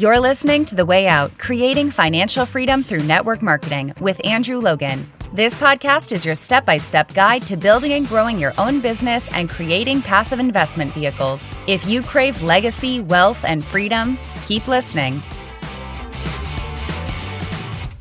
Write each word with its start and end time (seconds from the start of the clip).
You're 0.00 0.18
listening 0.18 0.64
to 0.64 0.74
The 0.74 0.86
Way 0.86 1.08
Out 1.08 1.36
Creating 1.36 1.90
Financial 1.90 2.46
Freedom 2.46 2.82
Through 2.82 3.02
Network 3.02 3.42
Marketing 3.42 3.92
with 4.00 4.18
Andrew 4.24 4.56
Logan. 4.56 5.06
This 5.34 5.54
podcast 5.54 6.12
is 6.12 6.24
your 6.24 6.34
step 6.34 6.64
by 6.64 6.78
step 6.78 7.12
guide 7.12 7.46
to 7.48 7.56
building 7.58 7.92
and 7.92 8.08
growing 8.08 8.38
your 8.38 8.54
own 8.56 8.80
business 8.80 9.30
and 9.34 9.50
creating 9.50 10.00
passive 10.00 10.38
investment 10.38 10.90
vehicles. 10.92 11.52
If 11.66 11.86
you 11.86 12.00
crave 12.02 12.40
legacy, 12.40 13.02
wealth, 13.02 13.44
and 13.44 13.62
freedom, 13.62 14.16
keep 14.46 14.68
listening. 14.68 15.22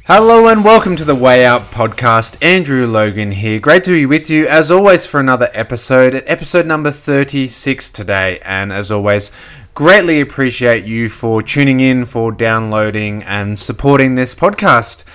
Hello 0.06 0.48
and 0.48 0.64
welcome 0.64 0.96
to 0.96 1.06
the 1.06 1.14
Way 1.14 1.46
Out 1.46 1.70
podcast. 1.70 2.42
Andrew 2.42 2.88
Logan 2.88 3.34
here. 3.34 3.60
Great 3.60 3.84
to 3.84 3.92
be 3.92 4.06
with 4.06 4.30
you 4.30 4.48
as 4.48 4.72
always 4.72 5.06
for 5.06 5.20
another 5.20 5.50
episode, 5.54 6.16
at 6.16 6.24
episode 6.28 6.66
number 6.66 6.92
36 6.92 7.90
today. 7.90 8.40
And 8.46 8.72
as 8.72 8.90
always, 8.90 9.34
greatly 9.80 10.20
appreciate 10.20 10.84
you 10.84 11.08
for 11.08 11.42
tuning 11.42 11.80
in, 11.80 12.04
for 12.04 12.34
downloading, 12.34 13.24
and 13.24 13.58
supporting 13.58 14.14
this 14.14 14.36
podcast. 14.36 15.06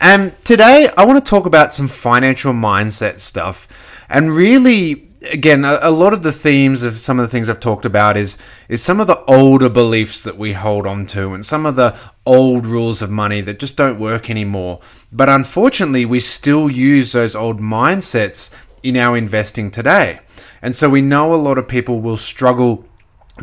And 0.00 0.34
today, 0.46 0.88
I 0.96 1.04
want 1.04 1.22
to 1.22 1.30
talk 1.30 1.44
about 1.44 1.74
some 1.74 1.88
financial 1.88 2.54
mindset 2.54 3.18
stuff. 3.18 3.68
And 4.08 4.30
really, 4.30 5.10
again, 5.30 5.66
a, 5.66 5.78
a, 5.82 5.90
lot 5.90 6.14
of 6.14 6.22
the 6.22 6.32
themes 6.32 6.84
of 6.84 6.96
some 6.96 7.18
of 7.18 7.26
the 7.26 7.30
things 7.30 7.50
I've 7.50 7.60
talked 7.60 7.84
about 7.84 8.16
is 8.16 8.38
is 8.66 8.82
some 8.82 8.98
of 8.98 9.08
the 9.08 9.22
older 9.26 9.68
beliefs 9.68 10.22
that 10.22 10.38
we 10.38 10.54
hold 10.54 10.86
on 10.86 11.04
to, 11.08 11.34
and 11.34 11.44
some 11.44 11.66
of 11.66 11.76
the 11.76 11.94
old 12.24 12.64
rules 12.64 13.02
of 13.02 13.10
money 13.10 13.42
that 13.42 13.58
just 13.58 13.76
don't 13.76 14.00
work 14.00 14.30
anymore. 14.30 14.80
But 15.12 15.28
unfortunately, 15.28 16.06
we 16.06 16.20
still 16.20 16.70
use 16.70 17.12
those 17.12 17.36
old 17.36 17.60
mindsets 17.60 18.56
in 18.82 18.96
our 18.96 19.18
investing 19.18 19.70
today. 19.70 20.20
And 20.62 20.74
so 20.74 20.88
we 20.88 21.02
know 21.02 21.34
a 21.34 21.36
lot 21.36 21.58
of 21.58 21.68
people 21.68 22.00
will 22.00 22.16
struggle 22.16 22.86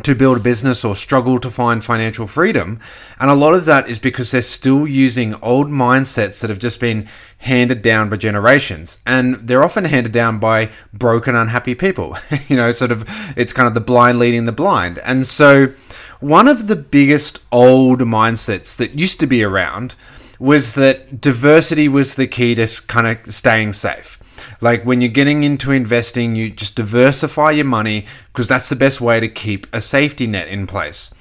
to 0.04 0.16
build 0.16 0.38
a 0.38 0.42
business 0.42 0.86
or 0.86 0.96
struggle 0.96 1.38
to 1.38 1.50
find 1.50 1.84
financial 1.84 2.26
freedom. 2.26 2.80
And 3.20 3.30
a 3.30 3.36
lot 3.36 3.54
of 3.54 3.66
that 3.66 3.90
is 3.90 4.00
because 4.00 4.32
they're 4.32 4.42
still 4.42 4.88
using 4.88 5.36
old 5.42 5.68
mindsets 5.68 6.40
that 6.42 6.50
have 6.50 6.60
just 6.60 6.80
been 6.80 7.10
handed 7.40 7.82
down 7.82 8.10
by 8.10 8.16
generations. 8.16 9.00
And 9.06 9.36
they're 9.36 9.64
often 9.64 9.84
handed 9.84 10.14
down 10.14 10.40
by 10.40 10.70
broken, 10.94 11.36
unhappy 11.36 11.76
people. 11.76 12.16
you 12.48 12.56
know, 12.56 12.72
sort 12.72 12.92
of, 12.92 13.04
it's 13.36 13.52
kind 13.52 13.68
of 13.68 13.74
the 13.74 13.82
blind 13.82 14.18
leading 14.18 14.46
the 14.46 14.54
blind. 14.54 15.00
And 15.00 15.28
so, 15.28 15.74
one 16.22 16.48
of 16.48 16.68
the 16.68 16.76
biggest 16.76 17.42
old 17.52 18.00
mindsets 18.02 18.78
that 18.78 18.94
used 18.94 19.20
to 19.20 19.28
be 19.28 19.44
around 19.44 19.96
was 20.40 20.76
that 20.76 21.20
diversity 21.20 21.88
was 21.88 22.16
the 22.16 22.28
key 22.28 22.54
to 22.56 22.68
kind 22.88 23.08
of 23.08 23.34
staying 23.34 23.74
safe. 23.74 24.21
Like 24.62 24.86
when 24.86 25.02
you're 25.02 25.12
getting 25.12 25.44
into 25.44 25.72
investing, 25.72 26.36
you 26.36 26.52
just 26.52 26.76
diversify 26.76 27.52
your 27.52 27.66
money 27.66 28.06
because 28.32 28.48
that's 28.48 28.70
the 28.70 28.76
best 28.76 29.02
way 29.02 29.20
to 29.20 29.28
keep 29.28 29.68
a 29.74 29.82
safety 29.82 30.28
net 30.28 30.48
in 30.48 30.68
place. 30.68 31.12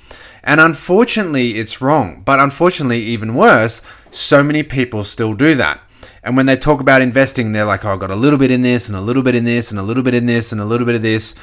And 0.44 0.60
unfortunately, 0.60 1.58
it's 1.58 1.80
wrong. 1.80 2.22
But 2.24 2.38
unfortunately, 2.38 3.00
even 3.00 3.34
worse, 3.34 3.82
so 4.10 4.42
many 4.42 4.62
people 4.62 5.04
still 5.04 5.34
do 5.34 5.54
that. 5.56 5.80
And 6.22 6.36
when 6.36 6.46
they 6.46 6.56
talk 6.56 6.80
about 6.80 7.02
investing, 7.02 7.52
they're 7.52 7.64
like, 7.64 7.84
oh, 7.84 7.92
I've 7.92 7.98
got 7.98 8.10
a 8.10 8.16
little 8.16 8.38
bit 8.38 8.50
in 8.50 8.62
this, 8.62 8.88
and 8.88 8.96
a 8.96 9.00
little 9.00 9.22
bit 9.22 9.34
in 9.34 9.44
this, 9.44 9.70
and 9.70 9.80
a 9.80 9.82
little 9.82 10.02
bit 10.02 10.14
in 10.14 10.26
this, 10.26 10.52
and 10.52 10.60
a 10.60 10.64
little 10.64 10.86
bit 10.86 10.94
of 10.94 11.02
this. 11.02 11.34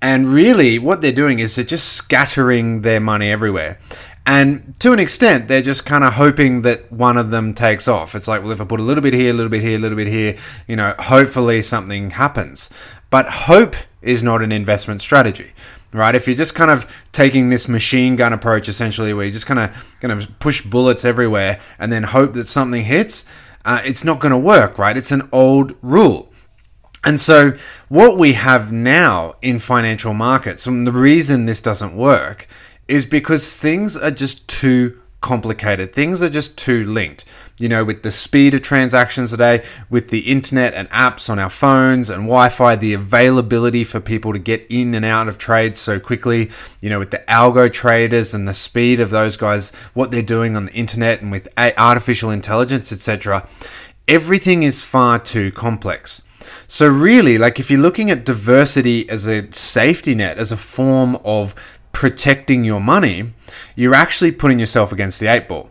And 0.00 0.26
really, 0.26 0.78
what 0.78 1.00
they're 1.00 1.12
doing 1.12 1.38
is 1.38 1.56
they're 1.56 1.64
just 1.64 1.94
scattering 1.94 2.82
their 2.82 3.00
money 3.00 3.30
everywhere. 3.30 3.78
And 4.26 4.78
to 4.80 4.92
an 4.92 4.98
extent, 4.98 5.48
they're 5.48 5.60
just 5.60 5.84
kind 5.84 6.02
of 6.02 6.14
hoping 6.14 6.62
that 6.62 6.90
one 6.90 7.18
of 7.18 7.30
them 7.30 7.52
takes 7.52 7.88
off. 7.88 8.14
It's 8.14 8.26
like, 8.26 8.42
well, 8.42 8.52
if 8.52 8.60
I 8.60 8.64
put 8.64 8.80
a 8.80 8.82
little 8.82 9.02
bit 9.02 9.12
here, 9.12 9.30
a 9.30 9.34
little 9.34 9.50
bit 9.50 9.60
here, 9.60 9.76
a 9.76 9.80
little 9.80 9.96
bit 9.96 10.06
here, 10.06 10.36
you 10.66 10.76
know, 10.76 10.94
hopefully 10.98 11.60
something 11.60 12.10
happens. 12.10 12.70
But 13.10 13.28
hope 13.28 13.76
is 14.00 14.22
not 14.22 14.42
an 14.42 14.50
investment 14.50 15.02
strategy, 15.02 15.52
right? 15.92 16.14
If 16.14 16.26
you're 16.26 16.36
just 16.36 16.54
kind 16.54 16.70
of 16.70 16.90
taking 17.12 17.50
this 17.50 17.68
machine 17.68 18.16
gun 18.16 18.32
approach, 18.32 18.66
essentially, 18.66 19.12
where 19.12 19.26
you're 19.26 19.32
just 19.32 19.46
kind 19.46 19.60
of 19.60 19.96
kind 20.00 20.12
of 20.12 20.38
push 20.38 20.62
bullets 20.62 21.04
everywhere 21.04 21.60
and 21.78 21.92
then 21.92 22.02
hope 22.02 22.32
that 22.32 22.46
something 22.46 22.82
hits, 22.82 23.26
uh, 23.66 23.82
it's 23.84 24.04
not 24.04 24.20
going 24.20 24.32
to 24.32 24.38
work, 24.38 24.78
right? 24.78 24.96
It's 24.96 25.12
an 25.12 25.28
old 25.32 25.76
rule. 25.82 26.30
And 27.04 27.20
so, 27.20 27.52
what 27.88 28.18
we 28.18 28.32
have 28.32 28.72
now 28.72 29.34
in 29.42 29.58
financial 29.58 30.14
markets, 30.14 30.66
and 30.66 30.86
the 30.86 30.92
reason 30.92 31.44
this 31.44 31.60
doesn't 31.60 31.94
work 31.94 32.48
is 32.88 33.06
because 33.06 33.56
things 33.56 33.96
are 33.96 34.10
just 34.10 34.46
too 34.48 35.00
complicated. 35.24 35.94
Things 35.94 36.22
are 36.22 36.28
just 36.28 36.58
too 36.58 36.84
linked. 36.84 37.24
You 37.56 37.68
know, 37.68 37.84
with 37.84 38.02
the 38.02 38.10
speed 38.10 38.52
of 38.54 38.62
transactions 38.62 39.30
today, 39.30 39.64
with 39.88 40.10
the 40.10 40.30
internet 40.30 40.74
and 40.74 40.90
apps 40.90 41.30
on 41.30 41.38
our 41.38 41.48
phones 41.48 42.10
and 42.10 42.24
Wi 42.24 42.48
Fi, 42.50 42.76
the 42.76 42.92
availability 42.92 43.84
for 43.84 44.00
people 44.00 44.32
to 44.32 44.38
get 44.38 44.66
in 44.68 44.94
and 44.94 45.04
out 45.04 45.28
of 45.28 45.38
trades 45.38 45.78
so 45.78 45.98
quickly, 45.98 46.50
you 46.82 46.90
know, 46.90 46.98
with 46.98 47.10
the 47.10 47.22
algo 47.28 47.72
traders 47.72 48.34
and 48.34 48.46
the 48.46 48.54
speed 48.54 49.00
of 49.00 49.10
those 49.10 49.36
guys, 49.36 49.70
what 49.94 50.10
they're 50.10 50.20
doing 50.20 50.56
on 50.56 50.66
the 50.66 50.72
internet 50.72 51.22
and 51.22 51.30
with 51.30 51.48
artificial 51.58 52.30
intelligence, 52.30 52.92
etc., 52.92 53.48
everything 54.08 54.62
is 54.62 54.82
far 54.82 55.18
too 55.18 55.50
complex. 55.52 56.22
So, 56.66 56.88
really, 56.88 57.38
like 57.38 57.58
if 57.60 57.70
you're 57.70 57.80
looking 57.80 58.10
at 58.10 58.26
diversity 58.26 59.08
as 59.08 59.26
a 59.26 59.50
safety 59.52 60.14
net, 60.14 60.38
as 60.38 60.52
a 60.52 60.56
form 60.56 61.16
of 61.24 61.54
protecting 61.94 62.64
your 62.64 62.80
money, 62.80 63.32
you're 63.74 63.94
actually 63.94 64.32
putting 64.32 64.58
yourself 64.58 64.92
against 64.92 65.20
the 65.20 65.28
eight 65.28 65.48
ball. 65.48 65.70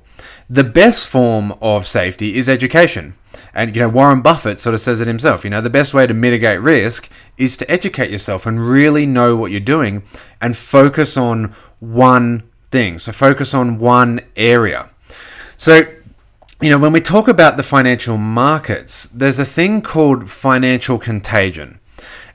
The 0.50 0.64
best 0.64 1.08
form 1.08 1.54
of 1.62 1.86
safety 1.86 2.36
is 2.38 2.50
education. 2.50 3.14
And, 3.54 3.76
you 3.76 3.82
know, 3.82 3.90
Warren 3.90 4.22
Buffett 4.22 4.60
sort 4.60 4.74
of 4.74 4.82
says 4.82 5.00
it 5.00 5.08
himself. 5.08 5.44
You 5.44 5.52
know, 5.52 5.62
the 5.62 5.70
best 5.70 5.94
way 5.94 6.08
to 6.08 6.14
mitigate 6.14 6.62
risk 6.62 7.10
is 7.38 7.56
to 7.58 7.70
educate 7.70 8.10
yourself 8.10 8.46
and 8.46 8.68
really 8.68 9.06
know 9.06 9.36
what 9.36 9.52
you're 9.52 9.60
doing 9.60 10.04
and 10.42 10.58
focus 10.58 11.18
on 11.18 11.54
one 11.80 12.44
thing. 12.72 13.00
So, 13.00 13.12
focus 13.12 13.54
on 13.54 13.78
one 13.78 14.22
area. 14.36 14.90
So, 15.58 15.84
you 16.62 16.70
know, 16.70 16.80
when 16.80 16.94
we 16.94 17.02
talk 17.02 17.28
about 17.28 17.58
the 17.58 17.64
financial 17.64 18.18
markets, 18.18 19.08
there's 19.10 19.40
a 19.40 19.46
thing 19.46 19.82
called 19.82 20.30
financial 20.30 20.98
contagion. 20.98 21.80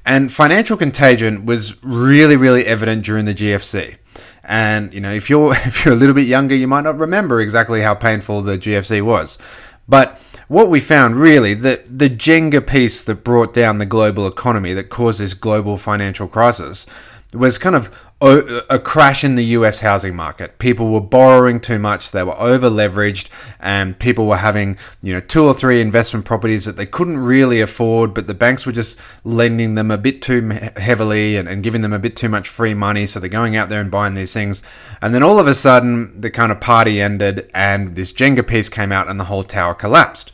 And 0.09 0.33
financial 0.33 0.79
contagion 0.79 1.45
was 1.45 1.85
really, 1.85 2.35
really 2.35 2.65
evident 2.65 3.05
during 3.05 3.27
the 3.27 3.35
GFC. 3.35 3.99
And 4.43 4.95
you 4.95 5.03
know, 5.03 5.13
if 5.13 5.29
you're 5.29 5.53
if 5.67 5.85
you're 5.85 5.93
a 5.93 5.97
little 5.99 6.15
bit 6.15 6.27
younger, 6.27 6.55
you 6.55 6.67
might 6.67 6.81
not 6.81 6.99
remember 6.99 7.41
exactly 7.41 7.83
how 7.83 7.95
painful 7.95 8.41
the 8.41 8.57
GFC 8.57 9.03
was. 9.03 9.39
But 9.87 10.19
what 10.49 10.71
we 10.71 10.81
found 10.81 11.17
really 11.17 11.53
that 11.53 11.99
the 11.99 12.09
Jenga 12.09 12.67
piece 12.67 13.03
that 13.05 13.23
brought 13.23 13.53
down 13.53 13.77
the 13.77 13.87
global 13.87 14.27
economy 14.27 14.73
that 14.73 14.89
caused 14.89 15.21
this 15.21 15.35
global 15.35 15.77
financial 15.77 16.27
crisis 16.27 16.87
was 17.35 17.59
kind 17.59 17.77
of 17.77 17.95
a 18.21 18.81
crash 18.81 19.23
in 19.23 19.37
the 19.37 19.45
US 19.45 19.81
housing 19.81 20.17
market. 20.17 20.59
People 20.59 20.91
were 20.91 21.01
borrowing 21.01 21.61
too 21.61 21.79
much, 21.79 22.11
they 22.11 22.23
were 22.25 22.39
over 22.41 22.69
leveraged, 22.69 23.29
and 23.61 23.97
people 23.99 24.27
were 24.27 24.39
having, 24.39 24.77
you 25.03 25.13
know, 25.13 25.21
two 25.21 25.45
or 25.45 25.55
three 25.55 25.81
investment 25.81 26.25
properties 26.25 26.65
that 26.65 26.77
they 26.77 26.87
couldn't 26.87 27.19
really 27.19 27.61
afford, 27.61 28.15
but 28.15 28.27
the 28.27 28.35
banks 28.35 28.67
were 28.67 28.73
just 28.73 28.99
lending 29.25 29.75
them 29.75 29.91
a 29.91 29.99
bit 29.99 30.21
too 30.21 30.41
heavily 30.79 31.37
and, 31.37 31.49
and 31.49 31.63
giving 31.63 31.83
them 31.83 31.93
a 31.93 31.99
bit 31.99 32.17
too 32.17 32.29
much 32.29 32.49
free 32.49 32.75
money. 32.75 33.07
So 33.07 33.21
they're 33.21 33.29
going 33.29 33.55
out 33.57 33.69
there 33.69 33.81
and 33.81 33.91
buying 33.91 34.15
these 34.15 34.33
things. 34.33 34.63
And 35.01 35.15
then 35.15 35.23
all 35.23 35.39
of 35.39 35.47
a 35.47 35.55
sudden, 35.55 36.21
the 36.21 36.31
kind 36.31 36.51
of 36.51 36.61
party 36.61 37.01
ended, 37.01 37.49
and 37.55 37.95
this 37.95 38.13
Jenga 38.13 38.45
piece 38.45 38.69
came 38.69 38.91
out, 38.91 39.09
and 39.09 39.21
the 39.21 39.25
whole 39.25 39.45
tower 39.45 39.75
collapsed. 39.75 40.33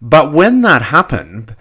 But 0.00 0.32
when 0.32 0.62
that 0.62 0.82
happened, 0.82 1.54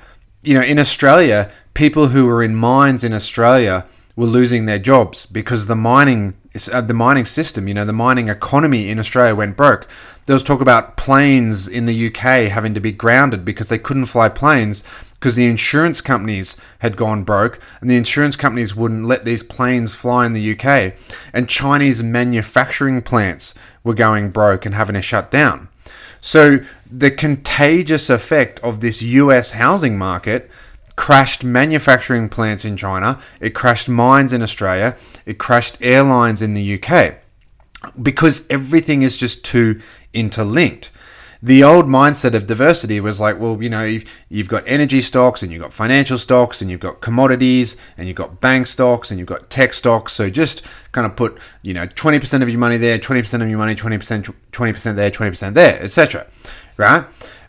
you 0.44 0.54
know, 0.54 0.62
in 0.62 0.80
Australia, 0.80 1.52
people 1.74 2.09
who 2.09 2.26
were 2.26 2.42
in 2.42 2.56
mines 2.56 3.04
in 3.04 3.14
Australia 3.14 3.86
were 4.17 4.25
losing 4.25 4.66
their 4.66 4.79
jobs 4.79 5.25
because 5.25 5.67
the 5.67 5.75
mining 5.75 6.33
uh, 6.73 6.81
the 6.81 6.94
mining 6.94 7.25
system, 7.25 7.67
you 7.67 7.73
know, 7.73 7.85
the 7.85 7.94
mining 7.94 8.29
economy 8.29 8.89
in 8.89 8.97
Australia 8.97 9.35
went 9.35 9.55
broke. 9.55 9.88
There 10.25 10.33
was 10.33 10.44
talk 10.44 10.59
about 10.59 10.97
planes 10.97 11.67
in 11.67 11.85
the 11.85 12.07
UK 12.07 12.50
having 12.51 12.73
to 12.73 12.79
be 12.79 12.91
grounded 12.91 13.45
because 13.45 13.69
they 13.69 13.78
couldn't 13.78 14.07
fly 14.07 14.28
planes 14.28 14.83
because 15.13 15.35
the 15.35 15.45
insurance 15.45 16.01
companies 16.01 16.57
had 16.79 16.97
gone 16.97 17.23
broke 17.23 17.59
and 17.79 17.89
the 17.89 17.95
insurance 17.95 18.35
companies 18.35 18.75
wouldn't 18.75 19.05
let 19.05 19.23
these 19.23 19.44
planes 19.44 19.95
fly 19.95 20.25
in 20.25 20.34
the 20.34 20.59
UK. 20.59 20.95
And 21.31 21.47
Chinese 21.47 22.01
manufacturing 22.01 23.03
plants 23.03 23.53
were 23.84 23.93
going 23.93 24.31
broke 24.31 24.66
and 24.66 24.73
having 24.73 24.96
to 24.96 25.02
shut 25.02 25.29
down. 25.29 25.70
So 26.20 26.59
the 26.90 27.11
contagious 27.11 28.09
effect 28.09 28.59
of 28.61 28.79
this 28.79 29.02
US 29.02 29.52
housing 29.52 29.97
market 29.97 30.49
crashed 30.97 31.44
manufacturing 31.44 32.28
plants 32.28 32.66
in 32.66 32.76
China, 32.76 33.22
it 33.40 33.52
crashed 33.52 33.88
mines 33.88 34.34
in 34.34 34.41
Australia, 34.41 34.97
it 35.26 35.38
crashed 35.38 35.78
airlines 35.79 36.41
in 36.41 36.53
the 36.53 36.82
UK 36.84 37.20
because 38.02 38.46
everything 38.49 39.03
is 39.03 39.16
just 39.16 39.46
too 39.46 39.79
interlinked. 40.14 40.91
The 41.44 41.64
old 41.64 41.85
mindset 41.85 42.34
of 42.34 42.47
diversity 42.47 42.99
was 42.99 43.22
like, 43.22 43.40
well, 43.40 43.61
you 43.61 43.70
know, 43.70 43.84
you've, 44.28 44.49
got 44.49 44.64
energy 44.66 45.02
stocks 45.02 45.44
and 45.44 45.52
you've 45.52 45.61
got 45.61 45.72
financial 45.72 46.17
stocks 46.17 46.64
and 46.64 46.72
you've 46.72 46.79
got 46.79 46.99
commodities 46.99 47.78
and 47.96 48.08
you've 48.08 48.17
got 48.17 48.41
bank 48.41 48.66
stocks 48.66 49.11
and 49.11 49.20
you've 49.20 49.28
got 49.28 49.52
tech 49.52 49.76
stocks. 49.76 50.14
So 50.14 50.32
just 50.32 50.66
kind 50.94 51.05
of 51.05 51.16
put, 51.16 51.38
you 51.61 51.76
know, 51.76 51.85
20% 51.85 52.41
of 52.41 52.49
your 52.49 52.58
money 52.58 52.78
there, 52.78 52.97
20% 52.97 53.44
of 53.44 53.47
your 53.47 53.59
money, 53.59 53.76
20%, 53.76 54.34
20% 54.52 54.96
there, 54.96 55.11
20% 55.11 55.53
there, 55.53 55.79
etc. 55.79 56.26
Right? 56.76 57.05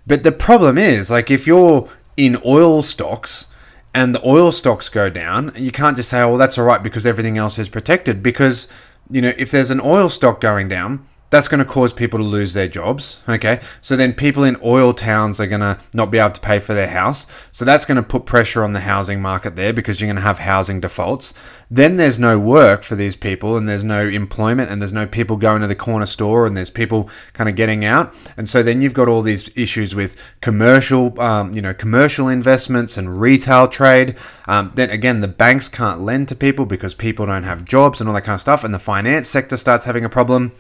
But 0.07 0.23
the 0.23 0.33
problem 0.33 0.77
is, 0.77 1.11
like, 1.11 1.31
if 1.31 1.47
you're 1.47 1.89
in 2.19 2.37
oil 2.45 2.83
stocks 2.83 3.47
and 3.95 4.15
the 4.15 4.29
oil 4.29 4.53
stocks 4.53 4.91
go 4.91 5.09
down, 5.09 5.53
you 5.55 5.71
can't 5.71 5.97
just 5.97 6.11
say, 6.11 6.21
oh, 6.21 6.31
well, 6.31 6.37
that's 6.37 6.59
all 6.59 6.65
right 6.65 6.83
because 6.83 7.07
everything 7.07 7.39
else 7.39 7.59
is 7.59 7.71
protected. 7.71 8.23
Because, 8.23 8.69
you 9.09 9.23
know, 9.23 9.33
if 9.39 9.51
there's 9.51 9.71
an 9.71 9.81
oil 9.81 10.11
stock 10.11 10.41
going 10.41 10.69
down, 10.69 11.07
that's 11.31 11.49
going 11.49 11.59
to 11.59 11.71
cause 11.71 11.93
people 11.93 12.19
to 12.19 12.25
lose 12.25 12.55
their 12.55 12.69
jobs. 12.69 13.23
Okay. 13.29 13.61
So 13.81 13.97
then 13.97 14.15
people 14.15 14.45
in 14.45 14.57
oil 14.65 14.95
towns 14.95 15.41
are 15.41 15.47
going 15.47 15.61
to 15.61 15.79
not 15.93 16.11
be 16.11 16.19
able 16.19 16.31
to 16.31 16.41
pay 16.41 16.59
for 16.59 16.75
their 16.75 16.89
house. 16.89 17.27
So 17.53 17.65
that's 17.65 17.85
going 17.85 17.97
to 17.97 18.03
put 18.03 18.25
pressure 18.25 18.65
on 18.65 18.73
the 18.73 18.81
housing 18.81 19.21
market 19.21 19.55
there 19.55 19.73
because 19.73 20.01
you're 20.01 20.07
going 20.07 20.17
to 20.17 20.23
have 20.23 20.39
housing 20.39 20.81
defaults. 20.81 21.35
Then 21.71 21.99
there's 21.99 22.19
no 22.19 22.39
work 22.39 22.83
for 22.83 22.97
these 22.97 23.15
people 23.15 23.59
and 23.59 23.69
there's 23.69 23.85
no 23.85 24.07
employment 24.07 24.71
and 24.71 24.81
there's 24.81 24.93
no 24.93 25.07
people 25.07 25.37
going 25.37 25.61
to 25.61 25.67
the 25.67 25.75
corner 25.75 26.07
store 26.07 26.47
and 26.47 26.57
there's 26.57 26.71
people 26.71 27.11
kind 27.35 27.51
of 27.51 27.57
getting 27.57 27.85
out. 27.85 28.17
And 28.39 28.49
so 28.49 28.63
then 28.63 28.81
you've 28.81 28.95
got 28.95 29.09
all 29.09 29.21
these 29.21 29.57
issues 29.57 29.95
with 29.95 30.17
commercial, 30.41 31.21
um, 31.21 31.53
you 31.53 31.61
know, 31.61 31.75
commercial 31.75 32.29
investments 32.29 32.97
and 32.97 33.21
retail 33.21 33.69
trade. 33.69 34.17
Um, 34.47 34.73
then 34.77 34.89
again, 34.89 35.21
the 35.21 35.29
banks 35.29 35.69
can't 35.69 36.01
lend 36.01 36.29
to 36.29 36.35
people 36.35 36.65
because 36.65 36.95
people 36.95 37.27
don't 37.27 37.43
have 37.43 37.67
jobs 37.67 38.01
and 38.01 38.09
all 38.09 38.15
that 38.15 38.25
kind 38.25 38.35
of 38.35 38.41
stuff. 38.41 38.65
And 38.65 38.73
the 38.73 38.79
finance 38.79 39.29
sector 39.29 39.59
starts 39.59 39.85
having 39.85 40.07
a 40.07 40.09
problem. 40.09 40.53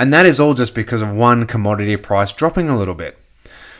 And 0.00 0.14
that 0.14 0.24
is 0.24 0.40
all 0.40 0.54
just 0.54 0.74
because 0.74 1.02
of 1.02 1.14
one 1.14 1.44
commodity 1.44 1.94
price 1.98 2.32
dropping 2.32 2.70
a 2.70 2.78
little 2.78 2.94
bit. 2.94 3.18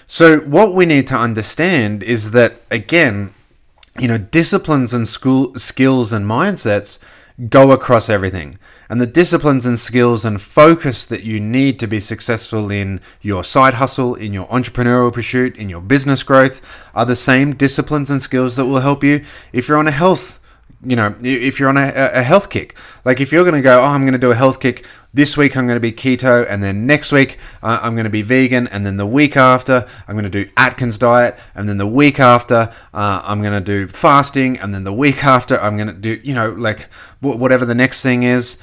So, 0.06 0.40
what 0.40 0.74
we 0.74 0.84
need 0.84 1.06
to 1.06 1.14
understand 1.14 2.02
is 2.02 2.32
that, 2.32 2.60
again, 2.70 3.32
you 3.98 4.06
know, 4.06 4.18
disciplines 4.18 4.92
and 4.92 5.08
school 5.08 5.58
skills 5.58 6.12
and 6.12 6.26
mindsets 6.26 6.98
go 7.48 7.72
across 7.72 8.10
everything. 8.10 8.58
And 8.90 9.00
the 9.00 9.06
disciplines 9.06 9.64
and 9.64 9.78
skills 9.78 10.26
and 10.26 10.42
focus 10.42 11.06
that 11.06 11.22
you 11.22 11.40
need 11.40 11.78
to 11.78 11.86
be 11.86 12.00
successful 12.00 12.70
in 12.70 13.00
your 13.22 13.42
side 13.42 13.74
hustle, 13.74 14.14
in 14.14 14.34
your 14.34 14.46
entrepreneurial 14.48 15.14
pursuit, 15.14 15.56
in 15.56 15.70
your 15.70 15.80
business 15.80 16.22
growth 16.22 16.60
are 16.94 17.06
the 17.06 17.16
same 17.16 17.54
disciplines 17.54 18.10
and 18.10 18.20
skills 18.20 18.56
that 18.56 18.66
will 18.66 18.80
help 18.80 19.02
you 19.02 19.24
if 19.54 19.68
you're 19.68 19.78
on 19.78 19.88
a 19.88 19.90
health 19.90 20.38
you 20.82 20.96
know, 20.96 21.14
if 21.22 21.58
you're 21.58 21.68
on 21.68 21.76
a, 21.76 21.92
a 21.94 22.22
health 22.22 22.50
kick, 22.50 22.76
like 23.04 23.20
if 23.20 23.32
you're 23.32 23.44
going 23.44 23.54
to 23.54 23.62
go, 23.62 23.80
oh, 23.80 23.84
I'm 23.84 24.02
going 24.02 24.12
to 24.12 24.18
do 24.18 24.30
a 24.30 24.34
health 24.34 24.60
kick 24.60 24.84
this 25.12 25.36
week, 25.36 25.56
I'm 25.56 25.66
going 25.66 25.76
to 25.76 25.80
be 25.80 25.92
keto, 25.92 26.46
and 26.48 26.62
then 26.62 26.86
next 26.86 27.10
week 27.12 27.38
uh, 27.62 27.80
I'm 27.82 27.94
going 27.94 28.04
to 28.04 28.10
be 28.10 28.22
vegan, 28.22 28.68
and 28.68 28.86
then 28.86 28.96
the 28.96 29.06
week 29.06 29.36
after 29.36 29.86
I'm 30.06 30.14
going 30.14 30.30
to 30.30 30.44
do 30.44 30.50
Atkins 30.56 30.98
diet, 30.98 31.38
and 31.54 31.68
then 31.68 31.78
the 31.78 31.86
week 31.86 32.20
after 32.20 32.72
uh, 32.94 33.22
I'm 33.24 33.42
going 33.42 33.52
to 33.52 33.60
do 33.60 33.88
fasting, 33.88 34.58
and 34.58 34.72
then 34.74 34.84
the 34.84 34.92
week 34.92 35.24
after 35.24 35.60
I'm 35.60 35.76
going 35.76 35.88
to 35.88 35.94
do, 35.94 36.20
you 36.22 36.34
know, 36.34 36.50
like 36.52 36.82
whatever 37.20 37.64
the 37.64 37.74
next 37.74 38.02
thing 38.02 38.22
is. 38.22 38.58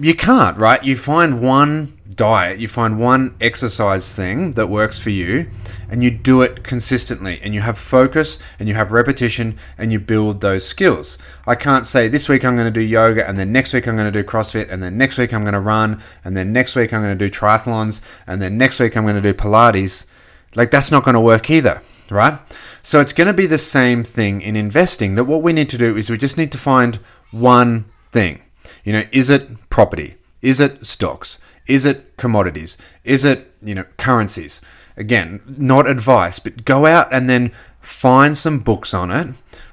You 0.00 0.14
can't, 0.14 0.56
right? 0.56 0.82
You 0.82 0.96
find 0.96 1.42
one 1.42 1.92
diet, 2.08 2.58
you 2.58 2.68
find 2.68 2.98
one 2.98 3.34
exercise 3.40 4.14
thing 4.14 4.52
that 4.52 4.68
works 4.68 4.98
for 4.98 5.10
you, 5.10 5.48
and 5.90 6.02
you 6.02 6.10
do 6.10 6.40
it 6.40 6.64
consistently, 6.64 7.38
and 7.42 7.54
you 7.54 7.60
have 7.60 7.78
focus, 7.78 8.38
and 8.58 8.68
you 8.68 8.74
have 8.74 8.92
repetition, 8.92 9.58
and 9.76 9.92
you 9.92 10.00
build 10.00 10.40
those 10.40 10.66
skills. 10.66 11.18
I 11.46 11.54
can't 11.54 11.86
say 11.86 12.08
this 12.08 12.28
week 12.28 12.44
I'm 12.44 12.56
going 12.56 12.72
to 12.72 12.80
do 12.80 12.80
yoga, 12.80 13.28
and 13.28 13.38
then 13.38 13.52
next 13.52 13.74
week 13.74 13.86
I'm 13.86 13.96
going 13.96 14.10
to 14.10 14.22
do 14.22 14.26
CrossFit, 14.26 14.70
and 14.70 14.82
then 14.82 14.96
next 14.96 15.18
week 15.18 15.32
I'm 15.34 15.42
going 15.42 15.52
to 15.52 15.60
run, 15.60 16.02
and 16.24 16.36
then 16.36 16.52
next 16.52 16.74
week 16.74 16.92
I'm 16.92 17.02
going 17.02 17.16
to 17.16 17.28
do 17.28 17.30
triathlons, 17.30 18.00
and 18.26 18.40
then 18.40 18.56
next 18.56 18.80
week 18.80 18.96
I'm 18.96 19.04
going 19.04 19.20
to 19.20 19.20
do 19.20 19.34
Pilates. 19.34 20.06
Like, 20.54 20.70
that's 20.70 20.90
not 20.90 21.04
going 21.04 21.14
to 21.14 21.20
work 21.20 21.50
either, 21.50 21.82
right? 22.10 22.38
So, 22.82 23.00
it's 23.00 23.12
going 23.12 23.28
to 23.28 23.34
be 23.34 23.46
the 23.46 23.58
same 23.58 24.04
thing 24.04 24.40
in 24.40 24.56
investing 24.56 25.14
that 25.16 25.24
what 25.24 25.42
we 25.42 25.52
need 25.52 25.68
to 25.70 25.78
do 25.78 25.96
is 25.96 26.08
we 26.08 26.16
just 26.16 26.38
need 26.38 26.52
to 26.52 26.58
find 26.58 26.96
one 27.30 27.86
thing 28.10 28.42
you 28.84 28.92
know, 28.92 29.04
is 29.12 29.30
it 29.30 29.48
property? 29.72 30.16
Is 30.42 30.60
it 30.60 30.84
stocks? 30.84 31.38
Is 31.66 31.86
it 31.86 32.18
commodities? 32.18 32.76
Is 33.04 33.24
it, 33.24 33.50
you 33.62 33.74
know, 33.74 33.84
currencies? 33.96 34.60
Again, 34.98 35.40
not 35.46 35.88
advice, 35.88 36.38
but 36.38 36.66
go 36.66 36.84
out 36.84 37.10
and 37.10 37.26
then 37.26 37.52
find 37.80 38.36
some 38.36 38.58
books 38.58 38.92
on 38.92 39.10
it, 39.10 39.28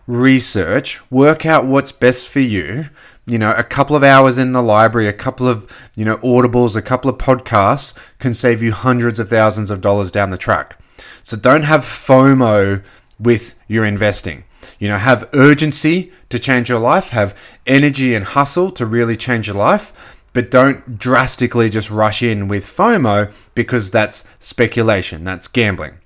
research, 0.07 1.01
work 1.11 1.45
out 1.45 1.65
what's 1.65 1.91
best 1.91 2.29
for 2.29 2.39
you. 2.39 2.85
You 3.25 3.37
know, 3.37 3.51
a 3.51 3.63
couple 3.63 3.95
of 3.97 4.03
hours 4.03 4.37
in 4.37 4.53
the 4.53 4.63
library, 4.63 5.09
a 5.09 5.13
couple 5.13 5.49
of, 5.49 5.69
you 5.97 6.05
know, 6.05 6.17
audibles, 6.17 6.77
a 6.77 6.81
couple 6.81 7.11
of 7.11 7.17
podcasts 7.17 7.93
can 8.19 8.33
save 8.33 8.63
you 8.63 8.71
hundreds 8.71 9.19
of 9.19 9.27
thousands 9.27 9.69
of 9.69 9.81
dollars 9.81 10.11
down 10.11 10.29
the 10.29 10.37
track. 10.37 10.79
So 11.23 11.35
don't 11.35 11.63
have 11.63 11.81
FOMO 11.81 12.81
with 13.19 13.55
your 13.67 13.83
investing. 13.83 14.45
You 14.79 14.87
know, 14.87 14.97
have 14.97 15.29
urgency 15.33 16.11
to 16.29 16.39
change 16.39 16.69
your 16.69 16.79
life, 16.79 17.09
have 17.09 17.37
energy 17.65 18.15
and 18.15 18.25
hustle 18.25 18.71
to 18.71 18.85
really 18.85 19.15
change 19.15 19.47
your 19.47 19.55
life, 19.55 20.23
but 20.33 20.51
don't 20.51 20.97
drastically 20.97 21.69
just 21.69 21.89
rush 21.89 22.21
in 22.21 22.47
with 22.47 22.65
FOMO 22.65 23.49
because 23.55 23.91
that's 23.91 24.29
speculation, 24.39 25.23
that's 25.23 25.47
gambling. 25.47 25.99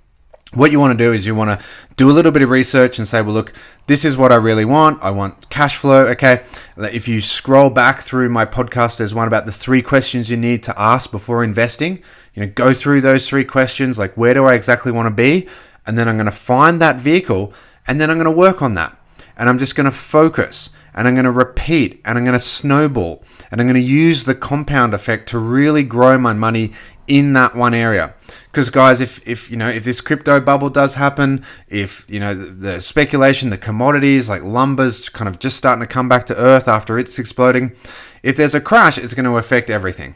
What 0.54 0.72
you 0.72 0.80
want 0.80 0.98
to 0.98 1.04
do 1.04 1.14
is 1.14 1.26
you 1.26 1.34
want 1.34 1.60
to 1.60 1.66
do 1.96 2.12
a 2.12 2.14
little 2.14 2.32
bit 2.32 2.44
of 2.44 2.50
research 2.52 3.00
and 3.00 3.08
say, 3.08 3.24
well, 3.24 3.34
look, 3.34 3.54
this 3.88 4.06
is 4.06 4.16
what 4.16 4.32
I 4.32 4.36
really 4.36 4.66
want. 4.66 5.02
I 5.02 5.10
want 5.10 5.50
cash 5.50 5.78
flow. 5.78 6.06
Okay. 6.10 6.44
If 6.78 7.08
you 7.08 7.22
scroll 7.22 7.72
back 7.72 8.02
through 8.02 8.30
my 8.30 8.46
podcast, 8.46 9.00
there's 9.00 9.16
one 9.16 9.28
about 9.28 9.48
the 9.48 9.52
three 9.52 9.82
questions 9.82 10.30
you 10.30 10.38
need 10.38 10.62
to 10.64 10.80
ask 10.80 11.10
before 11.10 11.44
investing. 11.44 12.04
You 12.36 12.46
know, 12.46 12.52
go 12.54 12.72
through 12.72 13.02
those 13.02 13.28
three 13.28 13.46
questions 13.46 13.98
like, 13.98 14.16
where 14.16 14.36
do 14.36 14.46
I 14.46 14.54
exactly 14.54 14.92
want 14.92 15.08
to 15.08 15.14
be? 15.14 15.48
And 15.88 15.98
then 15.98 16.08
I'm 16.08 16.18
going 16.18 16.28
to 16.28 16.32
find 16.32 16.80
that 16.82 16.98
vehicle 16.98 17.52
and 17.88 18.00
then 18.00 18.10
I'm 18.10 18.18
going 18.18 18.32
to 18.32 18.38
work 18.38 18.62
on 18.62 18.76
that. 18.76 18.98
And 19.36 19.50
I'm 19.50 19.58
just 19.58 19.76
going 19.76 19.86
to 19.86 19.92
focus 19.92 20.70
and 20.94 21.08
I'm 21.08 21.16
going 21.16 21.26
to 21.26 21.32
repeat 21.32 22.02
and 22.06 22.18
I'm 22.18 22.24
going 22.24 22.38
to 22.38 22.40
snowball 22.40 23.24
and 23.50 23.60
I'm 23.60 23.66
going 23.66 23.82
to 23.82 23.88
use 23.88 24.26
the 24.26 24.36
compound 24.36 24.94
effect 24.94 25.30
to 25.30 25.40
really 25.40 25.82
grow 25.82 26.20
my 26.20 26.34
money 26.34 26.74
in 27.08 27.34
that 27.34 27.56
one 27.56 27.74
area. 27.74 28.16
Because 28.52 28.70
guys, 28.70 29.02
if 29.02 29.28
if 29.28 29.50
you 29.50 29.58
know 29.58 29.70
if 29.70 29.84
this 29.84 30.02
crypto 30.02 30.40
bubble 30.40 30.70
does 30.70 30.96
happen, 30.96 31.44
if 31.68 32.06
you 32.08 32.20
know 32.20 32.34
the, 32.34 32.46
the 32.46 32.82
speculation, 32.82 33.50
the 33.50 33.58
commodities 33.58 34.30
like 34.30 34.44
lumber's 34.44 35.10
kind 35.10 35.28
of 35.28 35.40
just 35.40 35.58
starting 35.58 35.82
to 35.82 35.92
come 35.92 36.08
back 36.08 36.26
to 36.28 36.38
earth 36.38 36.68
after 36.68 37.00
it's 37.00 37.20
exploding, 37.20 37.76
if 38.22 38.38
there's 38.38 38.56
a 38.56 38.62
crash, 38.62 38.98
it's 38.98 39.14
going 39.14 39.26
to 39.26 39.38
affect 39.38 39.70
everything. 39.70 40.16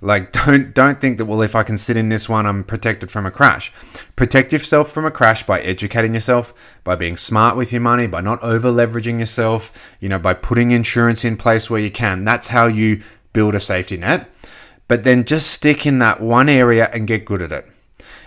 Like 0.00 0.32
don't 0.44 0.74
don't 0.74 1.00
think 1.00 1.18
that 1.18 1.26
well 1.26 1.42
if 1.42 1.54
I 1.54 1.62
can 1.62 1.78
sit 1.78 1.96
in 1.96 2.08
this 2.08 2.28
one 2.28 2.46
I'm 2.46 2.64
protected 2.64 3.10
from 3.10 3.26
a 3.26 3.30
crash. 3.30 3.72
Protect 4.14 4.52
yourself 4.52 4.90
from 4.90 5.04
a 5.04 5.10
crash 5.10 5.44
by 5.44 5.60
educating 5.60 6.14
yourself, 6.14 6.54
by 6.84 6.96
being 6.96 7.16
smart 7.16 7.56
with 7.56 7.72
your 7.72 7.80
money, 7.80 8.06
by 8.06 8.20
not 8.20 8.42
over 8.42 8.70
leveraging 8.70 9.18
yourself, 9.18 9.96
you 10.00 10.08
know, 10.08 10.18
by 10.18 10.34
putting 10.34 10.70
insurance 10.70 11.24
in 11.24 11.36
place 11.36 11.70
where 11.70 11.80
you 11.80 11.90
can. 11.90 12.24
That's 12.24 12.48
how 12.48 12.66
you 12.66 13.02
build 13.32 13.54
a 13.54 13.60
safety 13.60 13.96
net. 13.96 14.30
But 14.88 15.04
then 15.04 15.24
just 15.24 15.50
stick 15.50 15.84
in 15.86 15.98
that 15.98 16.20
one 16.20 16.48
area 16.48 16.88
and 16.92 17.06
get 17.06 17.24
good 17.24 17.42
at 17.42 17.52
it. 17.52 17.66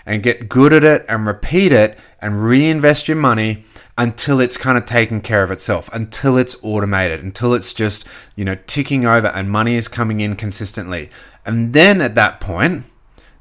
And 0.09 0.23
get 0.23 0.49
good 0.49 0.73
at 0.73 0.83
it 0.83 1.05
and 1.07 1.27
repeat 1.27 1.71
it 1.71 1.95
and 2.19 2.43
reinvest 2.43 3.07
your 3.07 3.15
money 3.15 3.61
until 3.95 4.39
it's 4.39 4.57
kind 4.57 4.75
of 4.75 4.85
taken 4.85 5.21
care 5.21 5.43
of 5.43 5.51
itself, 5.51 5.87
until 5.93 6.35
it's 6.35 6.55
automated, 6.63 7.23
until 7.23 7.53
it's 7.53 7.75
just, 7.75 8.07
you 8.35 8.43
know, 8.43 8.57
ticking 8.65 9.05
over 9.05 9.27
and 9.27 9.51
money 9.51 9.75
is 9.75 9.87
coming 9.87 10.19
in 10.19 10.35
consistently. 10.35 11.11
And 11.45 11.73
then 11.73 12.01
at 12.01 12.15
that 12.15 12.39
point, 12.39 12.85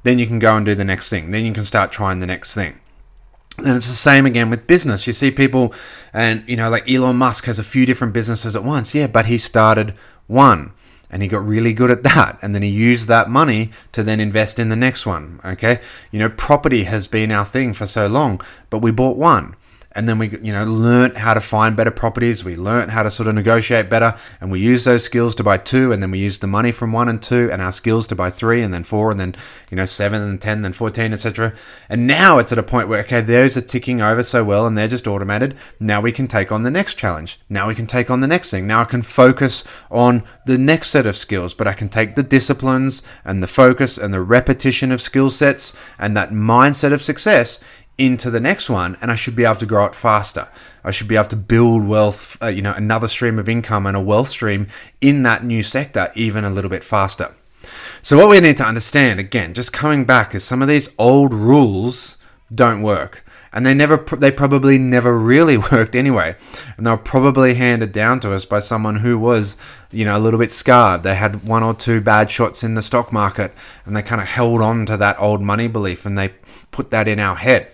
then 0.03 0.19
you 0.19 0.27
can 0.27 0.37
go 0.37 0.55
and 0.55 0.63
do 0.63 0.75
the 0.75 0.85
next 0.85 1.09
thing. 1.09 1.31
Then 1.31 1.43
you 1.43 1.53
can 1.53 1.65
start 1.65 1.91
trying 1.91 2.19
the 2.19 2.27
next 2.27 2.53
thing. 2.53 2.79
And 3.57 3.75
it's 3.75 3.87
the 3.87 3.93
same 3.93 4.27
again 4.27 4.51
with 4.51 4.67
business. 4.67 5.07
You 5.07 5.13
see 5.13 5.31
people, 5.31 5.73
and 6.13 6.47
you 6.47 6.55
know, 6.55 6.69
like 6.69 6.87
Elon 6.87 7.15
Musk 7.15 7.45
has 7.45 7.57
a 7.57 7.63
few 7.63 7.87
different 7.87 8.13
businesses 8.13 8.55
at 8.55 8.63
once. 8.63 8.93
Yeah, 8.93 9.07
but 9.07 9.25
he 9.25 9.39
started 9.39 9.95
one 10.27 10.73
and 11.09 11.21
he 11.21 11.27
got 11.27 11.45
really 11.45 11.73
good 11.73 11.91
at 11.91 12.03
that. 12.03 12.37
And 12.41 12.53
then 12.53 12.61
he 12.61 12.69
used 12.69 13.07
that 13.07 13.29
money 13.29 13.71
to 13.91 14.03
then 14.03 14.19
invest 14.19 14.59
in 14.59 14.69
the 14.69 14.75
next 14.75 15.05
one. 15.05 15.39
Okay. 15.43 15.79
You 16.11 16.19
know, 16.19 16.29
property 16.29 16.83
has 16.83 17.07
been 17.07 17.31
our 17.31 17.45
thing 17.45 17.73
for 17.73 17.85
so 17.85 18.07
long, 18.07 18.41
but 18.69 18.79
we 18.79 18.91
bought 18.91 19.17
one 19.17 19.55
and 19.93 20.07
then 20.07 20.19
we 20.19 20.29
you 20.29 20.53
know 20.53 20.65
learnt 20.65 21.17
how 21.17 21.33
to 21.33 21.41
find 21.41 21.75
better 21.75 21.91
properties. 21.91 22.43
We 22.43 22.55
learnt 22.55 22.91
how 22.91 23.03
to 23.03 23.11
sort 23.11 23.27
of 23.27 23.35
negotiate 23.35 23.89
better. 23.89 24.15
And 24.39 24.51
we 24.51 24.59
use 24.59 24.83
those 24.83 25.03
skills 25.03 25.35
to 25.35 25.43
buy 25.43 25.57
two 25.57 25.91
and 25.91 26.01
then 26.01 26.11
we 26.11 26.19
use 26.19 26.39
the 26.39 26.47
money 26.47 26.71
from 26.71 26.91
one 26.91 27.09
and 27.09 27.21
two 27.21 27.49
and 27.51 27.61
our 27.61 27.71
skills 27.71 28.07
to 28.07 28.15
buy 28.15 28.29
three 28.29 28.61
and 28.61 28.73
then 28.73 28.83
four 28.83 29.11
and 29.11 29.19
then 29.19 29.35
you 29.69 29.77
know 29.77 29.85
seven 29.85 30.21
and 30.21 30.39
ten 30.39 30.61
then 30.61 30.73
14 30.73 31.13
etc 31.13 31.53
and 31.89 32.05
now 32.07 32.37
it's 32.37 32.51
at 32.51 32.57
a 32.57 32.63
point 32.63 32.87
where 32.87 33.01
okay 33.01 33.21
those 33.21 33.57
are 33.57 33.61
ticking 33.61 34.01
over 34.01 34.23
so 34.23 34.43
well 34.43 34.67
and 34.67 34.77
they're 34.77 34.87
just 34.87 35.07
automated. 35.07 35.55
Now 35.79 36.01
we 36.01 36.11
can 36.11 36.27
take 36.27 36.51
on 36.51 36.63
the 36.63 36.71
next 36.71 36.95
challenge. 36.95 37.39
Now 37.49 37.67
we 37.67 37.75
can 37.75 37.87
take 37.87 38.09
on 38.09 38.21
the 38.21 38.27
next 38.27 38.51
thing. 38.51 38.67
Now 38.67 38.81
i 38.81 38.85
can 38.85 39.01
focus 39.01 39.63
on 39.89 40.23
the 40.45 40.57
next 40.57 40.89
set 40.89 41.07
of 41.07 41.15
skills 41.15 41.53
but 41.53 41.67
i 41.67 41.73
can 41.73 41.89
take 41.89 42.15
the 42.15 42.23
disciplines 42.23 43.01
and 43.25 43.41
the 43.41 43.47
focus 43.47 43.97
and 43.97 44.13
the 44.13 44.21
repetition 44.21 44.91
of 44.91 45.01
skill 45.01 45.29
sets 45.29 45.79
and 45.97 46.15
that 46.15 46.29
mindset 46.29 46.93
of 46.93 47.01
success 47.01 47.59
into 47.99 48.31
the 48.31 48.39
next 48.39 48.69
one 48.69 48.95
and 49.01 49.11
I 49.11 49.15
should 49.15 49.35
be 49.35 49.43
able 49.43 49.55
to 49.55 49.65
grow 49.65 49.85
it 49.85 49.93
faster. 49.93 50.47
I 50.83 50.91
should 50.91 51.09
be 51.09 51.17
able 51.17 51.27
to 51.27 51.35
build 51.35 51.87
wealth, 51.87 52.41
uh, 52.41 52.47
you 52.47 52.61
know, 52.61 52.73
another 52.73 53.07
stream 53.07 53.37
of 53.37 53.49
income 53.49 53.85
and 53.85 53.95
a 53.95 54.01
wealth 54.01 54.29
stream 54.29 54.67
in 55.01 55.23
that 55.23 55.43
new 55.43 55.61
sector 55.61 56.09
even 56.15 56.43
a 56.45 56.49
little 56.49 56.69
bit 56.69 56.83
faster. 56.83 57.35
So 58.01 58.17
what 58.17 58.29
we 58.29 58.39
need 58.39 58.57
to 58.57 58.65
understand 58.65 59.19
again, 59.19 59.53
just 59.53 59.73
coming 59.73 60.05
back 60.05 60.33
is 60.33 60.43
some 60.43 60.61
of 60.61 60.69
these 60.69 60.89
old 60.97 61.33
rules 61.33 62.17
don't 62.51 62.81
work. 62.81 63.25
And 63.51 63.65
they 63.65 63.73
never, 63.73 63.97
they 63.97 64.31
probably 64.31 64.77
never 64.77 65.17
really 65.17 65.57
worked 65.71 65.95
anyway. 65.95 66.35
And 66.77 66.85
they 66.85 66.91
were 66.91 66.97
probably 66.97 67.55
handed 67.55 67.91
down 67.91 68.19
to 68.21 68.31
us 68.31 68.45
by 68.45 68.59
someone 68.59 68.97
who 68.97 69.19
was, 69.19 69.57
you 69.91 70.05
know, 70.05 70.17
a 70.17 70.19
little 70.19 70.39
bit 70.39 70.51
scarred. 70.51 71.03
They 71.03 71.15
had 71.15 71.43
one 71.43 71.63
or 71.63 71.73
two 71.73 71.99
bad 71.99 72.31
shots 72.31 72.63
in 72.63 72.75
the 72.75 72.81
stock 72.81 73.11
market 73.11 73.51
and 73.85 73.95
they 73.95 74.03
kind 74.03 74.21
of 74.21 74.27
held 74.27 74.61
on 74.61 74.85
to 74.85 74.97
that 74.97 75.19
old 75.19 75.41
money 75.41 75.67
belief 75.67 76.05
and 76.05 76.17
they 76.17 76.29
put 76.71 76.91
that 76.91 77.07
in 77.07 77.19
our 77.19 77.35
head. 77.35 77.71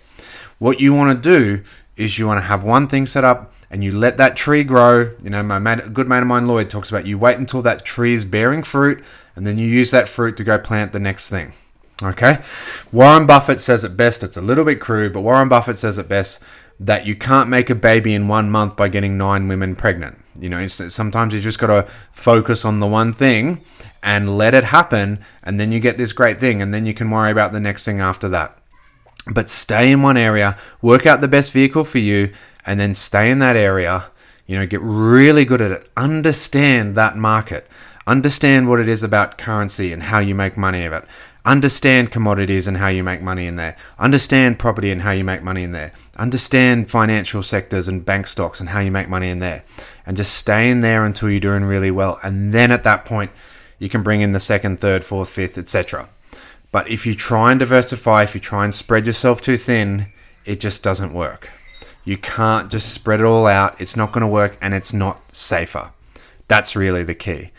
What 0.59 0.79
you 0.79 0.93
want 0.93 1.21
to 1.21 1.29
do 1.37 1.63
is 1.97 2.19
you 2.19 2.27
want 2.27 2.39
to 2.39 2.45
have 2.45 2.63
one 2.63 2.87
thing 2.87 3.07
set 3.07 3.23
up 3.23 3.53
and 3.69 3.83
you 3.83 3.91
let 3.97 4.17
that 4.17 4.35
tree 4.35 4.63
grow. 4.63 5.13
You 5.23 5.29
know, 5.29 5.43
my 5.43 5.59
mate, 5.59 5.93
good 5.93 6.07
mate 6.07 6.19
of 6.19 6.27
mine, 6.27 6.47
Lloyd, 6.47 6.69
talks 6.69 6.89
about 6.89 7.05
you 7.05 7.17
wait 7.17 7.37
until 7.37 7.61
that 7.63 7.85
tree 7.85 8.13
is 8.13 8.25
bearing 8.25 8.63
fruit, 8.63 9.03
and 9.35 9.45
then 9.45 9.57
you 9.57 9.67
use 9.67 9.91
that 9.91 10.07
fruit 10.07 10.37
to 10.37 10.43
go 10.43 10.57
plant 10.57 10.91
the 10.91 10.99
next 10.99 11.29
thing. 11.29 11.53
Okay? 12.03 12.37
Warren 12.91 13.25
Buffett 13.25 13.59
says 13.59 13.83
it 13.83 13.95
best. 13.95 14.23
It's 14.23 14.37
a 14.37 14.41
little 14.41 14.65
bit 14.65 14.81
crude, 14.81 15.13
but 15.13 15.21
Warren 15.21 15.49
Buffett 15.49 15.77
says 15.77 15.97
it 15.97 16.09
best 16.09 16.41
that 16.79 17.05
you 17.05 17.15
can't 17.15 17.49
make 17.49 17.69
a 17.69 17.75
baby 17.75 18.13
in 18.13 18.27
one 18.27 18.49
month 18.49 18.75
by 18.75 18.89
getting 18.89 19.17
nine 19.17 19.47
women 19.47 19.75
pregnant. 19.75 20.17
You 20.37 20.49
know, 20.49 20.67
sometimes 20.67 21.33
you 21.33 21.39
just 21.39 21.59
got 21.59 21.67
to 21.67 21.89
focus 22.11 22.65
on 22.65 22.81
the 22.81 22.87
one 22.87 23.13
thing 23.13 23.61
and 24.03 24.37
let 24.37 24.53
it 24.53 24.65
happen, 24.65 25.19
and 25.41 25.57
then 25.57 25.71
you 25.71 25.79
get 25.79 25.97
this 25.97 26.11
great 26.11 26.39
thing, 26.39 26.61
and 26.61 26.73
then 26.73 26.85
you 26.85 26.93
can 26.93 27.09
worry 27.09 27.31
about 27.31 27.53
the 27.53 27.61
next 27.61 27.85
thing 27.85 28.01
after 28.01 28.27
that. 28.29 28.57
But 29.33 29.49
stay 29.49 29.91
in 29.91 30.01
one 30.01 30.17
area, 30.17 30.57
work 30.81 31.05
out 31.05 31.21
the 31.21 31.27
best 31.27 31.51
vehicle 31.51 31.83
for 31.83 31.99
you, 31.99 32.31
and 32.65 32.79
then 32.79 32.93
stay 32.93 33.31
in 33.31 33.39
that 33.39 33.55
area. 33.55 34.05
You 34.45 34.57
know, 34.57 34.67
get 34.67 34.81
really 34.81 35.45
good 35.45 35.61
at 35.61 35.71
it. 35.71 35.89
Understand 35.97 36.95
that 36.95 37.17
market. 37.17 37.67
Understand 38.07 38.69
what 38.69 38.79
it 38.79 38.87
is 38.87 39.01
about 39.01 39.39
currency 39.39 39.91
and 39.91 40.03
how 40.03 40.19
you 40.19 40.35
make 40.35 40.55
money 40.55 40.85
of 40.85 40.93
it. 40.93 41.05
Understand 41.43 42.11
commodities 42.11 42.67
and 42.67 42.77
how 42.77 42.87
you 42.87 43.03
make 43.03 43.21
money 43.21 43.47
in 43.47 43.55
there. 43.55 43.75
Understand 43.97 44.59
property 44.59 44.91
and 44.91 45.01
how 45.01 45.11
you 45.11 45.23
make 45.23 45.41
money 45.41 45.63
in 45.63 45.71
there. 45.71 45.91
Understand 46.15 46.89
financial 46.89 47.41
sectors 47.41 47.87
and 47.87 48.05
bank 48.05 48.27
stocks 48.27 48.59
and 48.59 48.69
how 48.69 48.79
you 48.79 48.91
make 48.91 49.09
money 49.09 49.29
in 49.29 49.39
there. 49.39 49.63
And 50.05 50.17
just 50.17 50.35
stay 50.35 50.69
in 50.69 50.81
there 50.81 51.05
until 51.05 51.29
you're 51.29 51.39
doing 51.39 51.63
really 51.63 51.91
well. 51.91 52.19
And 52.23 52.51
then 52.51 52.71
at 52.71 52.83
that 52.83 53.05
point, 53.05 53.31
you 53.79 53.89
can 53.89 54.03
bring 54.03 54.21
in 54.21 54.31
the 54.31 54.39
second, 54.39 54.79
third, 54.79 55.03
fourth, 55.03 55.29
fifth, 55.29 55.57
etc. 55.57 56.09
But 56.75 56.89
if 56.89 57.05
you 57.05 57.15
try 57.15 57.51
and 57.51 57.59
diversify, 57.61 58.23
if 58.23 58.35
you 58.35 58.41
try 58.41 58.65
and 58.65 58.73
spread 58.73 59.07
yourself 59.07 59.39
too 59.39 59.55
thin, 59.55 60.07
it 60.43 60.59
just 60.59 60.83
doesn't 60.83 61.13
work. 61.13 61.49
You 62.03 62.17
can't 62.17 62.69
just 62.69 62.91
spread 62.91 63.21
it 63.21 63.25
all 63.25 63.47
out. 63.47 63.79
It's 63.79 63.95
not 63.95 64.11
going 64.11 64.23
to 64.23 64.27
work 64.27 64.57
and 64.59 64.73
it's 64.73 64.91
not 64.91 65.33
safer. 65.33 65.93
That's 66.49 66.75
really 66.75 67.03
the 67.03 67.15
key. 67.15 67.51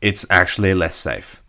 It's 0.00 0.24
actually 0.30 0.72
less 0.72 0.94
safe. 0.94 1.42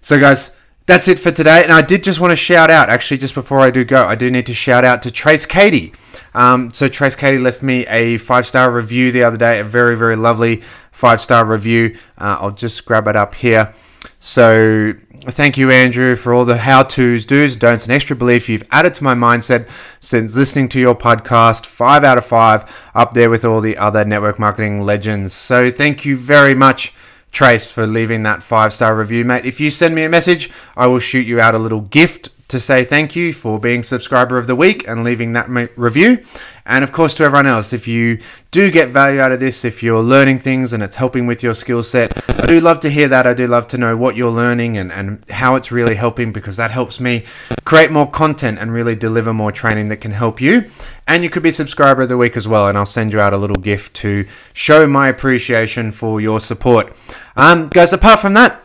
So, 0.00 0.20
guys, 0.20 0.56
that's 0.86 1.08
it 1.08 1.18
for 1.18 1.32
today. 1.32 1.64
And 1.64 1.72
I 1.72 1.82
did 1.82 2.04
just 2.04 2.20
want 2.20 2.30
to 2.30 2.36
shout 2.36 2.70
out, 2.70 2.88
actually, 2.88 3.18
just 3.18 3.34
before 3.34 3.58
I 3.58 3.72
do 3.72 3.84
go, 3.84 4.04
I 4.04 4.14
do 4.14 4.30
need 4.30 4.46
to 4.46 4.54
shout 4.54 4.84
out 4.84 5.02
to 5.02 5.10
Trace 5.10 5.46
Katie. 5.46 5.92
Um, 6.34 6.72
so 6.72 6.86
Trace 6.86 7.16
Katie 7.16 7.38
left 7.38 7.64
me 7.64 7.84
a 7.88 8.18
five 8.18 8.46
star 8.46 8.70
review 8.70 9.10
the 9.10 9.24
other 9.24 9.36
day, 9.36 9.58
a 9.58 9.64
very, 9.64 9.96
very 9.96 10.14
lovely 10.14 10.62
five 10.92 11.20
star 11.20 11.44
review. 11.44 11.96
Uh, 12.16 12.38
I'll 12.40 12.52
just 12.52 12.84
grab 12.86 13.08
it 13.08 13.16
up 13.16 13.34
here. 13.34 13.74
So 14.20 14.94
thank 15.22 15.58
you, 15.58 15.70
Andrew, 15.70 16.16
for 16.16 16.32
all 16.32 16.44
the 16.44 16.56
how 16.56 16.82
to's, 16.82 17.24
do's, 17.24 17.56
don'ts, 17.56 17.84
and 17.84 17.92
extra 17.92 18.16
belief 18.16 18.48
you've 18.48 18.66
added 18.70 18.94
to 18.94 19.04
my 19.04 19.14
mindset 19.14 19.68
since 20.00 20.34
listening 20.34 20.68
to 20.70 20.80
your 20.80 20.94
podcast. 20.94 21.66
Five 21.66 22.04
out 22.04 22.18
of 22.18 22.24
five, 22.24 22.64
up 22.94 23.12
there 23.12 23.30
with 23.30 23.44
all 23.44 23.60
the 23.60 23.76
other 23.76 24.04
network 24.04 24.38
marketing 24.38 24.82
legends. 24.82 25.32
So 25.32 25.70
thank 25.70 26.04
you 26.04 26.16
very 26.16 26.54
much 26.54 26.94
Trace 27.32 27.70
for 27.70 27.86
leaving 27.86 28.24
that 28.24 28.42
five 28.42 28.72
star 28.72 28.96
review, 28.96 29.24
mate. 29.24 29.44
If 29.44 29.60
you 29.60 29.70
send 29.70 29.94
me 29.94 30.04
a 30.04 30.08
message, 30.08 30.50
I 30.76 30.86
will 30.86 30.98
shoot 30.98 31.26
you 31.26 31.40
out 31.40 31.54
a 31.54 31.58
little 31.58 31.82
gift 31.82 32.30
to 32.50 32.60
say 32.60 32.84
thank 32.84 33.16
you 33.16 33.32
for 33.32 33.58
being 33.58 33.82
subscriber 33.82 34.38
of 34.38 34.46
the 34.46 34.54
week 34.54 34.86
and 34.86 35.02
leaving 35.02 35.32
that 35.32 35.48
review. 35.76 36.22
And 36.66 36.84
of 36.84 36.92
course, 36.92 37.14
to 37.14 37.24
everyone 37.24 37.46
else, 37.46 37.72
if 37.72 37.88
you 37.88 38.20
do 38.50 38.70
get 38.70 38.90
value 38.90 39.20
out 39.20 39.32
of 39.32 39.40
this, 39.40 39.64
if 39.64 39.82
you're 39.82 40.02
learning 40.02 40.38
things 40.38 40.72
and 40.72 40.82
it's 40.82 40.96
helping 40.96 41.26
with 41.26 41.42
your 41.42 41.54
skill 41.54 41.82
set, 41.82 42.16
I 42.40 42.46
do 42.46 42.60
love 42.60 42.80
to 42.80 42.90
hear 42.90 43.08
that. 43.08 43.26
I 43.26 43.34
do 43.34 43.46
love 43.46 43.66
to 43.68 43.78
know 43.78 43.96
what 43.96 44.14
you're 44.14 44.30
learning 44.30 44.76
and, 44.76 44.92
and 44.92 45.28
how 45.30 45.56
it's 45.56 45.72
really 45.72 45.94
helping 45.94 46.32
because 46.32 46.56
that 46.58 46.70
helps 46.70 47.00
me 47.00 47.24
create 47.64 47.90
more 47.90 48.08
content 48.08 48.58
and 48.58 48.72
really 48.72 48.94
deliver 48.94 49.32
more 49.32 49.50
training 49.50 49.88
that 49.88 49.96
can 49.96 50.12
help 50.12 50.40
you. 50.40 50.66
And 51.08 51.24
you 51.24 51.30
could 51.30 51.42
be 51.42 51.50
subscriber 51.50 52.02
of 52.02 52.08
the 52.08 52.16
week 52.16 52.36
as 52.36 52.46
well, 52.46 52.68
and 52.68 52.78
I'll 52.78 52.86
send 52.86 53.12
you 53.12 53.20
out 53.20 53.32
a 53.32 53.36
little 53.36 53.56
gift 53.56 53.94
to 53.96 54.26
show 54.52 54.86
my 54.86 55.08
appreciation 55.08 55.90
for 55.90 56.20
your 56.20 56.38
support. 56.38 56.96
Um, 57.36 57.68
guys, 57.68 57.92
apart 57.92 58.20
from 58.20 58.34
that, 58.34 58.62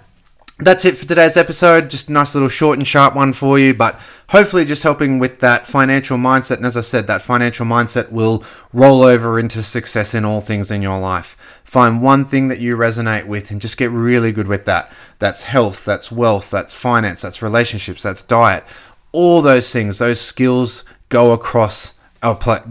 that's 0.59 0.85
it 0.85 0.95
for 0.95 1.05
today's 1.05 1.35
episode. 1.35 1.89
Just 1.89 2.07
a 2.07 2.13
nice 2.13 2.33
little 2.33 2.47
short 2.47 2.77
and 2.77 2.88
sharp 2.88 3.13
one 3.13 3.33
for 3.33 3.59
you, 3.59 3.74
but 3.74 4.00
hopefully 4.29 4.63
just 4.63 4.83
helping 4.83 5.19
with 5.19 5.41
that 5.41 5.67
financial 5.67 6.17
mindset. 6.17 6.57
And 6.57 6.65
as 6.65 6.77
I 6.77 6.81
said, 6.81 7.07
that 7.07 7.21
financial 7.21 7.65
mindset 7.65 8.09
will 8.09 8.43
roll 8.71 9.03
over 9.03 9.38
into 9.38 9.62
success 9.62 10.13
in 10.13 10.24
all 10.24 10.39
things 10.39 10.71
in 10.71 10.81
your 10.81 11.00
life. 11.00 11.62
Find 11.65 12.01
one 12.01 12.24
thing 12.24 12.47
that 12.47 12.59
you 12.59 12.77
resonate 12.77 13.27
with 13.27 13.51
and 13.51 13.59
just 13.59 13.75
get 13.75 13.91
really 13.91 14.31
good 14.31 14.47
with 14.47 14.63
that. 14.65 14.91
That's 15.19 15.43
health, 15.43 15.83
that's 15.83 16.09
wealth, 16.09 16.50
that's 16.50 16.74
finance, 16.74 17.21
that's 17.21 17.41
relationships, 17.41 18.03
that's 18.03 18.24
diet. 18.24 18.63
All 19.12 19.41
those 19.41 19.74
things, 19.74 20.00
those 20.00 20.21
skills 20.21 20.85
go 21.09 21.33
across 21.33 21.95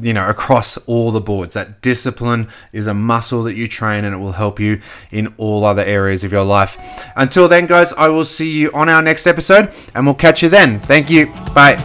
you 0.00 0.12
know 0.12 0.28
across 0.28 0.76
all 0.86 1.10
the 1.10 1.20
boards. 1.20 1.54
That 1.54 1.80
discipline 1.80 2.48
is 2.72 2.86
a 2.86 2.94
muscle 2.94 3.42
that 3.44 3.56
you 3.56 3.68
train 3.68 4.04
and 4.04 4.14
it 4.14 4.18
will 4.18 4.32
help 4.32 4.58
you 4.58 4.80
in 5.10 5.34
all 5.36 5.64
other 5.64 5.84
areas 5.84 6.24
of 6.24 6.32
your 6.32 6.44
life. 6.44 6.76
Until 7.16 7.48
then 7.48 7.66
guys 7.66 7.92
i 7.94 8.08
will 8.08 8.24
see 8.24 8.50
you 8.50 8.70
on 8.72 8.88
our 8.88 9.02
next 9.02 9.26
episode 9.26 9.72
and 9.94 10.06
we'll 10.06 10.14
catch 10.14 10.42
you 10.42 10.48
then. 10.48 10.80
Thank 10.80 11.10
you. 11.10 11.26
Bye. 11.54 11.76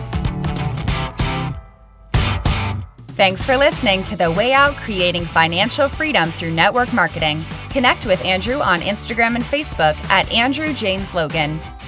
Thanks 3.20 3.44
for 3.44 3.58
listening 3.58 4.06
to 4.06 4.16
The 4.16 4.32
Way 4.32 4.54
Out 4.54 4.76
Creating 4.78 5.26
Financial 5.26 5.90
Freedom 5.90 6.32
Through 6.32 6.54
Network 6.54 6.94
Marketing. 6.94 7.44
Connect 7.70 8.06
with 8.06 8.24
Andrew 8.24 8.60
on 8.60 8.80
Instagram 8.80 9.36
and 9.36 9.44
Facebook 9.44 9.98
at 10.10 10.32
Andrew 10.32 10.74
James 10.74 11.14
Logan. 11.14 11.60